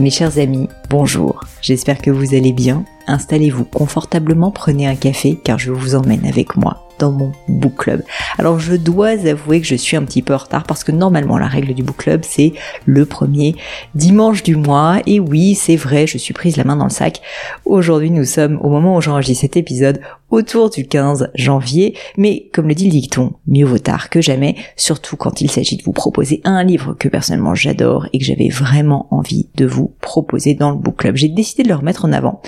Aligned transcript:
Mes 0.00 0.08
chers 0.08 0.38
amis, 0.38 0.66
bonjour. 0.88 1.44
J'espère 1.60 2.00
que 2.00 2.10
vous 2.10 2.34
allez 2.34 2.54
bien. 2.54 2.86
Installez-vous 3.10 3.64
confortablement, 3.64 4.52
prenez 4.52 4.86
un 4.86 4.94
café 4.94 5.36
car 5.42 5.58
je 5.58 5.72
vous 5.72 5.96
emmène 5.96 6.24
avec 6.26 6.56
moi 6.56 6.86
dans 7.00 7.10
mon 7.10 7.32
book 7.48 7.76
club. 7.76 8.02
Alors 8.38 8.60
je 8.60 8.76
dois 8.76 9.26
avouer 9.26 9.60
que 9.60 9.66
je 9.66 9.74
suis 9.74 9.96
un 9.96 10.04
petit 10.04 10.22
peu 10.22 10.34
en 10.34 10.36
retard 10.36 10.64
parce 10.64 10.84
que 10.84 10.92
normalement 10.92 11.38
la 11.38 11.48
règle 11.48 11.74
du 11.74 11.82
book 11.82 11.96
club 11.96 12.20
c'est 12.24 12.52
le 12.84 13.06
premier 13.06 13.56
dimanche 13.94 14.42
du 14.42 14.54
mois 14.54 15.00
et 15.06 15.18
oui 15.18 15.54
c'est 15.54 15.76
vrai 15.76 16.06
je 16.06 16.18
suis 16.18 16.34
prise 16.34 16.56
la 16.56 16.64
main 16.64 16.76
dans 16.76 16.84
le 16.84 16.90
sac. 16.90 17.20
Aujourd'hui 17.64 18.10
nous 18.10 18.26
sommes 18.26 18.60
au 18.62 18.68
moment 18.68 18.96
où 18.96 19.00
j'enregistre 19.00 19.40
cet 19.40 19.56
épisode 19.56 20.00
autour 20.30 20.70
du 20.70 20.86
15 20.86 21.30
janvier 21.34 21.96
mais 22.16 22.48
comme 22.52 22.68
le 22.68 22.74
dit 22.74 22.84
le 22.84 22.90
dicton 22.90 23.32
mieux 23.48 23.64
vaut 23.64 23.78
tard 23.78 24.10
que 24.10 24.20
jamais 24.20 24.54
surtout 24.76 25.16
quand 25.16 25.40
il 25.40 25.50
s'agit 25.50 25.78
de 25.78 25.82
vous 25.82 25.92
proposer 25.92 26.40
un 26.44 26.62
livre 26.62 26.94
que 26.98 27.08
personnellement 27.08 27.54
j'adore 27.54 28.06
et 28.12 28.18
que 28.18 28.24
j'avais 28.24 28.48
vraiment 28.48 29.08
envie 29.10 29.48
de 29.56 29.66
vous 29.66 29.92
proposer 30.00 30.54
dans 30.54 30.70
le 30.70 30.76
book 30.76 30.98
club. 30.98 31.16
J'ai 31.16 31.28
décidé 31.28 31.62
de 31.62 31.68
le 31.68 31.74
remettre 31.74 32.04
en 32.04 32.12
avant. 32.12 32.42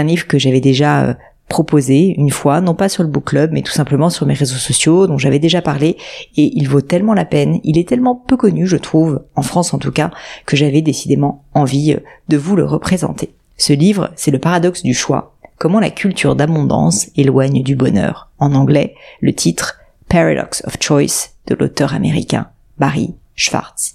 Un 0.00 0.04
livre 0.04 0.26
que 0.26 0.38
j'avais 0.38 0.60
déjà 0.60 1.04
euh, 1.04 1.14
proposé 1.48 2.14
une 2.16 2.30
fois, 2.30 2.60
non 2.60 2.74
pas 2.74 2.88
sur 2.88 3.02
le 3.02 3.08
book 3.08 3.26
club, 3.26 3.50
mais 3.52 3.62
tout 3.62 3.72
simplement 3.72 4.08
sur 4.08 4.26
mes 4.26 4.34
réseaux 4.34 4.56
sociaux 4.56 5.06
dont 5.06 5.18
j'avais 5.18 5.38
déjà 5.38 5.60
parlé, 5.60 5.96
et 6.36 6.50
il 6.56 6.68
vaut 6.68 6.80
tellement 6.80 7.12
la 7.12 7.24
peine, 7.24 7.60
il 7.64 7.76
est 7.76 7.88
tellement 7.88 8.14
peu 8.14 8.36
connu, 8.36 8.66
je 8.66 8.76
trouve, 8.76 9.22
en 9.36 9.42
France 9.42 9.74
en 9.74 9.78
tout 9.78 9.92
cas, 9.92 10.10
que 10.46 10.56
j'avais 10.56 10.80
décidément 10.80 11.44
envie 11.54 11.92
euh, 11.92 12.00
de 12.28 12.36
vous 12.36 12.56
le 12.56 12.64
représenter. 12.64 13.34
Ce 13.56 13.72
livre, 13.72 14.10
c'est 14.16 14.30
le 14.30 14.38
paradoxe 14.38 14.82
du 14.82 14.94
choix, 14.94 15.36
comment 15.58 15.80
la 15.80 15.90
culture 15.90 16.36
d'abondance 16.36 17.08
éloigne 17.16 17.62
du 17.62 17.76
bonheur. 17.76 18.30
En 18.38 18.54
anglais, 18.54 18.94
le 19.20 19.34
titre 19.34 19.76
Paradox 20.08 20.62
of 20.66 20.76
Choice 20.80 21.34
de 21.46 21.54
l'auteur 21.54 21.94
américain 21.94 22.48
Barry 22.78 23.14
Schwartz. 23.34 23.94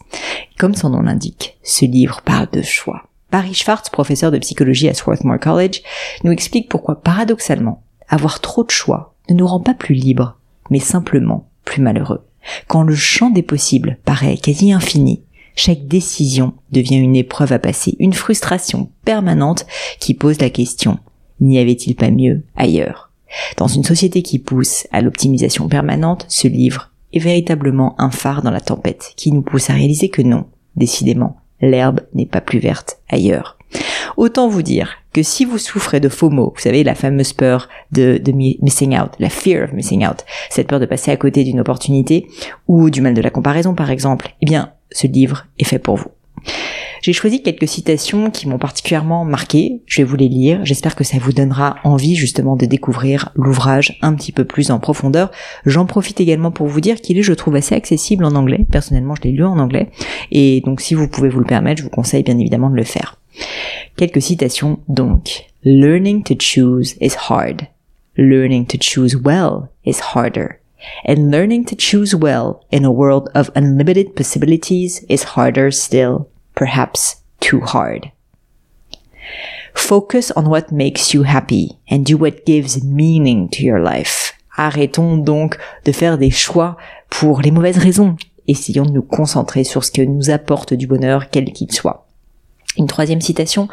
Comme 0.59 0.75
son 0.75 0.89
nom 0.89 1.01
l'indique, 1.01 1.57
ce 1.63 1.85
livre 1.85 2.21
parle 2.23 2.49
de 2.51 2.61
choix. 2.61 3.09
Barry 3.35 3.53
Schwartz, 3.53 3.89
professeur 3.89 4.31
de 4.31 4.37
psychologie 4.37 4.87
à 4.87 4.93
Swarthmore 4.93 5.41
College, 5.41 5.81
nous 6.23 6.31
explique 6.31 6.69
pourquoi 6.69 7.01
paradoxalement, 7.01 7.83
avoir 8.07 8.39
trop 8.39 8.63
de 8.63 8.71
choix 8.71 9.13
ne 9.29 9.35
nous 9.35 9.45
rend 9.45 9.59
pas 9.59 9.73
plus 9.73 9.93
libres, 9.93 10.37
mais 10.69 10.79
simplement 10.79 11.49
plus 11.65 11.81
malheureux. 11.81 12.25
Quand 12.69 12.83
le 12.83 12.95
champ 12.95 13.31
des 13.31 13.43
possibles 13.43 13.97
paraît 14.05 14.37
quasi 14.37 14.71
infini, 14.71 15.21
chaque 15.53 15.85
décision 15.85 16.53
devient 16.71 16.95
une 16.95 17.17
épreuve 17.17 17.51
à 17.51 17.59
passer, 17.59 17.97
une 17.99 18.13
frustration 18.13 18.89
permanente 19.03 19.65
qui 19.99 20.13
pose 20.13 20.39
la 20.39 20.49
question 20.49 20.99
n'y 21.41 21.59
avait-il 21.59 21.95
pas 21.95 22.11
mieux 22.11 22.41
ailleurs? 22.55 23.11
Dans 23.57 23.67
une 23.67 23.83
société 23.83 24.21
qui 24.21 24.39
pousse 24.39 24.87
à 24.93 25.01
l'optimisation 25.01 25.67
permanente, 25.67 26.25
ce 26.29 26.47
livre 26.47 26.91
est 27.11 27.19
véritablement 27.19 27.99
un 27.99 28.11
phare 28.11 28.43
dans 28.43 28.51
la 28.51 28.61
tempête 28.61 29.11
qui 29.17 29.33
nous 29.33 29.41
pousse 29.41 29.69
à 29.69 29.73
réaliser 29.73 30.07
que 30.07 30.21
non, 30.21 30.45
décidément, 30.77 31.41
l'herbe 31.61 32.01
n'est 32.13 32.25
pas 32.25 32.41
plus 32.41 32.59
verte 32.59 32.99
ailleurs. 33.09 33.57
Autant 34.17 34.47
vous 34.47 34.61
dire 34.61 34.95
que 35.13 35.23
si 35.23 35.45
vous 35.45 35.57
souffrez 35.57 35.99
de 35.99 36.09
FOMO, 36.09 36.53
vous 36.55 36.61
savez, 36.61 36.83
la 36.83 36.95
fameuse 36.95 37.33
peur 37.33 37.69
de, 37.91 38.17
de 38.17 38.31
missing 38.31 38.97
out, 38.97 39.11
la 39.19 39.29
fear 39.29 39.65
of 39.65 39.73
missing 39.73 40.05
out, 40.05 40.25
cette 40.49 40.67
peur 40.67 40.79
de 40.79 40.85
passer 40.85 41.11
à 41.11 41.17
côté 41.17 41.43
d'une 41.43 41.59
opportunité, 41.59 42.27
ou 42.67 42.89
du 42.89 43.01
mal 43.01 43.13
de 43.13 43.21
la 43.21 43.29
comparaison 43.29 43.75
par 43.75 43.91
exemple, 43.91 44.29
eh 44.41 44.45
bien, 44.45 44.71
ce 44.91 45.07
livre 45.07 45.45
est 45.59 45.65
fait 45.65 45.79
pour 45.79 45.97
vous. 45.97 46.11
J'ai 47.05 47.13
choisi 47.13 47.43
quelques 47.43 47.67
citations 47.67 48.31
qui 48.31 48.47
m'ont 48.47 48.57
particulièrement 48.57 49.25
marqué. 49.25 49.83
Je 49.85 50.01
vais 50.01 50.07
vous 50.07 50.15
les 50.15 50.27
lire. 50.27 50.65
J'espère 50.65 50.95
que 50.95 51.03
ça 51.03 51.19
vous 51.19 51.33
donnera 51.33 51.75
envie 51.83 52.15
justement 52.15 52.55
de 52.55 52.65
découvrir 52.65 53.29
l'ouvrage 53.35 53.99
un 54.01 54.15
petit 54.15 54.31
peu 54.31 54.43
plus 54.43 54.71
en 54.71 54.79
profondeur. 54.79 55.29
J'en 55.67 55.85
profite 55.85 56.19
également 56.19 56.49
pour 56.49 56.65
vous 56.65 56.81
dire 56.81 56.99
qu'il 56.99 57.19
est, 57.19 57.21
je 57.21 57.33
trouve, 57.33 57.57
assez 57.57 57.75
accessible 57.75 58.25
en 58.25 58.33
anglais. 58.33 58.65
Personnellement, 58.71 59.13
je 59.13 59.21
l'ai 59.21 59.33
lu 59.33 59.45
en 59.45 59.59
anglais. 59.59 59.91
Et 60.31 60.61
donc, 60.65 60.81
si 60.81 60.95
vous 60.95 61.07
pouvez 61.07 61.29
vous 61.29 61.37
le 61.37 61.45
permettre, 61.45 61.77
je 61.77 61.83
vous 61.83 61.91
conseille 61.91 62.23
bien 62.23 62.39
évidemment 62.39 62.71
de 62.71 62.75
le 62.75 62.83
faire. 62.83 63.19
Quelques 63.97 64.23
citations 64.23 64.79
donc. 64.87 65.45
Learning 65.63 66.23
to 66.23 66.33
choose 66.33 66.95
is 67.01 67.13
hard. 67.29 67.67
Learning 68.17 68.65
to 68.65 68.79
choose 68.81 69.15
well 69.15 69.67
is 69.85 69.99
harder. 70.15 70.59
And 71.07 71.29
learning 71.29 71.65
to 71.65 71.75
choose 71.75 72.15
well 72.15 72.61
in 72.71 72.83
a 72.83 72.89
world 72.89 73.29
of 73.35 73.51
unlimited 73.53 74.15
possibilities 74.15 75.05
is 75.07 75.35
harder 75.35 75.71
still. 75.71 76.25
Perhaps 76.55 77.17
too 77.39 77.61
hard. 77.61 78.11
Focus 79.73 80.31
on 80.35 80.49
what 80.49 80.71
makes 80.71 81.13
you 81.13 81.23
happy 81.23 81.77
and 81.89 82.05
do 82.05 82.17
what 82.17 82.45
gives 82.45 82.83
meaning 82.83 83.49
to 83.49 83.63
your 83.63 83.79
life. 83.79 84.33
Arrêtons 84.57 85.17
donc 85.17 85.57
de 85.83 85.91
faire 85.91 86.17
des 86.17 86.31
choix 86.31 86.77
pour 87.09 87.41
les 87.41 87.51
mauvaises 87.51 87.77
raisons. 87.77 88.15
Essayons 88.47 88.85
de 88.85 88.91
nous 88.91 89.01
concentrer 89.01 89.63
sur 89.63 89.83
ce 89.83 89.91
que 89.91 90.01
nous 90.01 90.29
apporte 90.29 90.73
du 90.73 90.87
bonheur, 90.87 91.29
quel 91.29 91.51
qu'il 91.51 91.71
soit. 91.71 92.07
Une 92.77 92.87
troisième 92.87 93.21
citation. 93.21 93.67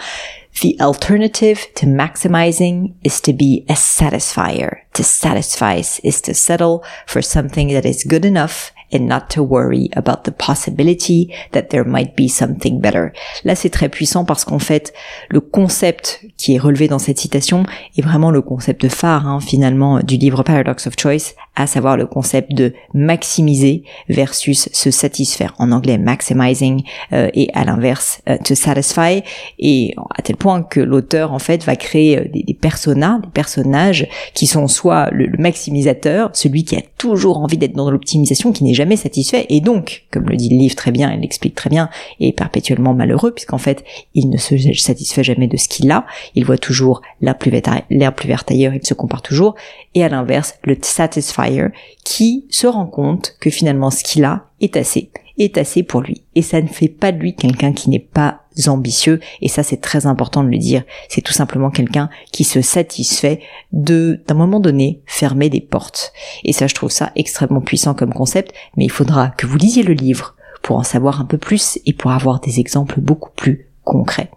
The 0.60 0.76
alternative 0.80 1.72
to 1.76 1.86
maximizing 1.86 2.94
is 3.04 3.20
to 3.22 3.32
be 3.32 3.64
a 3.68 3.74
satisfier. 3.74 4.82
To 4.94 5.02
satisfy 5.02 5.80
is 6.02 6.20
to 6.22 6.34
settle 6.34 6.82
for 7.06 7.22
something 7.22 7.72
that 7.72 7.86
is 7.86 8.04
good 8.06 8.24
enough 8.24 8.72
and 8.92 9.06
not 9.06 9.28
to 9.30 9.42
worry 9.42 9.90
about 9.94 10.24
the 10.24 10.30
possibility 10.30 11.32
that 11.52 11.64
there 11.70 11.84
might 11.84 12.16
be 12.16 12.28
something 12.28 12.80
better. 12.80 13.12
Là, 13.44 13.54
c'est 13.54 13.70
très 13.70 13.88
puissant 13.88 14.24
parce 14.24 14.44
qu'en 14.44 14.58
fait, 14.58 14.92
le 15.28 15.40
concept 15.40 16.24
qui 16.36 16.54
est 16.54 16.58
relevé 16.58 16.88
dans 16.88 16.98
cette 16.98 17.18
citation 17.18 17.64
est 17.96 18.02
vraiment 18.02 18.30
le 18.30 18.42
concept 18.42 18.88
phare, 18.88 19.26
hein, 19.26 19.40
finalement, 19.40 20.00
du 20.00 20.16
livre 20.16 20.42
Paradox 20.42 20.86
of 20.86 20.94
Choice, 20.98 21.34
à 21.54 21.66
savoir 21.66 21.96
le 21.96 22.06
concept 22.06 22.52
de 22.52 22.72
maximiser 22.94 23.84
versus 24.08 24.68
se 24.72 24.90
satisfaire. 24.90 25.54
En 25.58 25.72
anglais, 25.72 25.98
maximizing, 25.98 26.82
euh, 27.12 27.28
et 27.34 27.48
à 27.54 27.64
l'inverse, 27.64 28.22
euh, 28.28 28.36
to 28.44 28.54
satisfy. 28.54 29.22
Et 29.58 29.94
à 30.16 30.22
tel 30.22 30.36
point 30.36 30.62
que 30.62 30.80
l'auteur, 30.80 31.32
en 31.32 31.38
fait, 31.38 31.64
va 31.64 31.76
créer 31.76 32.18
euh, 32.18 32.24
des, 32.32 32.54
personas, 32.54 33.20
des 33.20 33.30
personnages 33.30 34.08
qui 34.34 34.46
sont 34.46 34.66
soit 34.66 35.10
le, 35.12 35.26
le 35.26 35.38
maximisateur, 35.38 36.30
celui 36.32 36.64
qui 36.64 36.76
a 36.76 36.82
toujours 36.98 37.38
envie 37.38 37.58
d'être 37.58 37.74
dans 37.74 37.90
l'optimisation, 37.90 38.52
qui 38.52 38.64
n'est 38.64 38.74
jamais 38.74 38.81
satisfait. 38.96 39.46
Et 39.48 39.60
donc, 39.60 40.04
comme 40.10 40.28
le 40.28 40.36
dit 40.36 40.48
le 40.48 40.56
livre 40.56 40.76
très 40.76 40.90
bien, 40.90 41.12
il 41.12 41.20
l'explique 41.20 41.54
très 41.54 41.70
bien, 41.70 41.90
est 42.20 42.32
perpétuellement 42.32 42.94
malheureux 42.94 43.32
puisqu'en 43.32 43.58
fait, 43.58 43.84
il 44.14 44.30
ne 44.30 44.36
se 44.36 44.56
satisfait 44.74 45.24
jamais 45.24 45.48
de 45.48 45.56
ce 45.56 45.68
qu'il 45.68 45.90
a, 45.90 46.06
il 46.34 46.44
voit 46.44 46.58
toujours 46.58 47.02
l'air 47.20 47.36
plus, 47.36 47.50
plus 47.50 48.28
verte 48.28 48.50
ailleurs, 48.50 48.74
il 48.74 48.86
se 48.86 48.94
compare 48.94 49.22
toujours, 49.22 49.54
et 49.94 50.04
à 50.04 50.08
l'inverse, 50.08 50.54
le 50.64 50.76
satisfier 50.80 51.68
qui 52.04 52.46
se 52.50 52.66
rend 52.66 52.86
compte 52.86 53.36
que 53.40 53.50
finalement 53.50 53.90
ce 53.90 54.02
qu'il 54.02 54.24
a 54.24 54.46
est 54.60 54.76
assez 54.76 55.10
est 55.38 55.58
assez 55.58 55.82
pour 55.82 56.00
lui. 56.00 56.22
Et 56.34 56.42
ça 56.42 56.60
ne 56.60 56.68
fait 56.68 56.88
pas 56.88 57.12
de 57.12 57.18
lui 57.18 57.34
quelqu'un 57.34 57.72
qui 57.72 57.90
n'est 57.90 57.98
pas 57.98 58.41
ambitieux, 58.66 59.20
et 59.40 59.48
ça 59.48 59.62
c'est 59.62 59.80
très 59.80 60.06
important 60.06 60.42
de 60.42 60.48
le 60.48 60.58
dire, 60.58 60.82
c'est 61.08 61.20
tout 61.20 61.32
simplement 61.32 61.70
quelqu'un 61.70 62.08
qui 62.32 62.44
se 62.44 62.60
satisfait 62.60 63.40
de, 63.72 64.20
d'un 64.26 64.34
moment 64.34 64.60
donné, 64.60 65.00
fermer 65.06 65.48
des 65.48 65.60
portes. 65.60 66.12
Et 66.44 66.52
ça 66.52 66.66
je 66.66 66.74
trouve 66.74 66.90
ça 66.90 67.12
extrêmement 67.16 67.60
puissant 67.60 67.94
comme 67.94 68.12
concept, 68.12 68.52
mais 68.76 68.84
il 68.84 68.90
faudra 68.90 69.30
que 69.30 69.46
vous 69.46 69.56
lisiez 69.56 69.82
le 69.82 69.94
livre 69.94 70.34
pour 70.62 70.76
en 70.76 70.84
savoir 70.84 71.20
un 71.20 71.24
peu 71.24 71.38
plus 71.38 71.78
et 71.86 71.92
pour 71.92 72.12
avoir 72.12 72.40
des 72.40 72.60
exemples 72.60 73.00
beaucoup 73.00 73.30
plus 73.34 73.66
concret. 73.84 74.30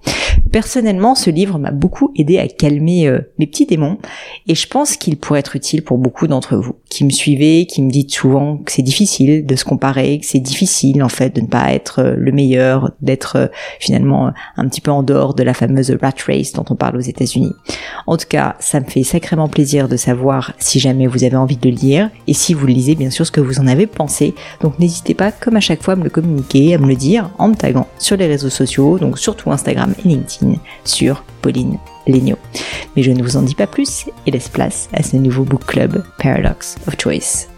Personnellement, 0.52 1.16
ce 1.16 1.30
livre 1.30 1.60
m'a 1.60 1.72
beaucoup 1.72 2.12
aidé 2.16 2.38
à 2.40 2.48
calmer 2.48 3.08
euh, 3.08 3.20
mes 3.40 3.48
petits 3.48 3.66
démons 3.66 3.98
et 4.48 4.56
je 4.56 4.68
pense 4.68 4.98
qu'il 4.98 5.18
pourrait 5.18 5.40
être 5.40 5.56
utile 5.56 5.84
pour 5.84 5.98
beaucoup 5.98 6.28
d'entre 6.28 6.56
vous 6.56 6.76
qui 6.90 7.04
me 7.04 7.10
suivez, 7.10 7.66
qui 7.66 7.82
me 7.82 7.92
dites 7.92 8.12
souvent 8.12 8.58
que 8.58 8.72
c'est 8.72 8.82
difficile 8.82 9.46
de 9.46 9.56
se 9.56 9.66
comparer, 9.66 10.20
que 10.20 10.26
c'est 10.26 10.40
difficile 10.40 11.04
en 11.04 11.10
fait 11.10 11.36
de 11.36 11.42
ne 11.42 11.48
pas 11.48 11.74
être 11.74 12.00
euh, 12.00 12.16
le 12.18 12.32
meilleur, 12.32 12.92
d'être 13.02 13.36
euh, 13.36 13.48
finalement 13.80 14.32
un 14.56 14.68
petit 14.68 14.82
peu 14.82 14.92
en 14.92 15.04
dehors 15.04 15.34
de 15.34 15.44
la 15.44 15.54
fameuse 15.54 15.92
rat 16.02 16.14
race 16.26 16.54
dont 16.54 16.66
on 16.70 16.76
parle 16.76 16.98
aux 16.98 17.02
États-Unis. 17.02 17.52
En 18.08 18.18
tout 18.18 18.28
cas, 18.30 18.56
ça 18.60 18.80
me 18.80 18.86
fait 18.86 19.04
sacrément 19.04 19.48
plaisir 19.48 19.90
de 19.90 19.98
savoir 19.98 20.54
si 20.58 20.80
jamais 20.80 21.08
vous 21.08 21.24
avez 21.24 21.36
envie 21.36 21.58
de 21.58 21.70
le 21.70 21.76
lire 21.76 22.10
et 22.28 22.34
si 22.34 22.54
vous 22.54 22.68
le 22.68 22.74
lisez 22.74 22.96
bien 22.96 23.10
sûr 23.10 23.26
ce 23.26 23.32
que 23.32 23.42
vous 23.42 23.60
en 23.60 23.68
avez 23.68 23.88
pensé. 23.88 24.34
Donc 24.62 24.80
n'hésitez 24.80 25.14
pas 25.14 25.32
comme 25.32 25.58
à 25.58 25.62
chaque 25.62 25.84
fois 25.84 25.94
à 25.94 25.98
me 25.98 26.04
le 26.04 26.10
communiquer, 26.10 26.76
à 26.76 26.78
me 26.78 26.88
le 26.88 26.96
dire 26.96 27.32
en 27.38 27.50
me 27.50 27.56
taguant 27.56 27.88
sur 27.98 28.18
les 28.18 28.28
réseaux 28.28 28.50
sociaux, 28.50 29.00
donc 29.00 29.20
sur 29.20 29.36
Instagram 29.48 29.94
et 30.00 30.08
LinkedIn 30.08 30.25
sur 30.84 31.24
Pauline 31.42 31.78
Legno. 32.08 32.38
Mais 32.96 33.04
je 33.04 33.12
ne 33.12 33.24
vous 33.24 33.38
en 33.38 33.42
dis 33.42 33.56
pas 33.56 33.68
plus 33.68 34.06
et 34.26 34.32
laisse 34.32 34.50
place 34.50 34.90
à 34.94 35.04
ce 35.04 35.18
nouveau 35.18 35.44
book 35.44 35.66
club 35.66 36.04
Paradox 36.18 36.78
of 36.88 36.96
Choice. 37.00 37.55